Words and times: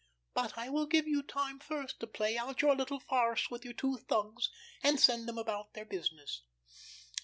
But 0.33 0.57
I 0.57 0.67
will 0.67 0.87
give 0.87 1.07
you 1.07 1.21
time 1.21 1.59
first 1.59 1.99
to 1.99 2.07
play 2.07 2.35
out 2.35 2.63
your 2.63 2.75
little 2.75 2.99
farce 2.99 3.51
with 3.51 3.63
your 3.63 3.75
two 3.75 3.97
thugs, 4.09 4.49
and 4.81 4.99
send 4.99 5.27
them 5.29 5.37
about 5.37 5.73
their 5.75 5.85
business. 5.85 6.41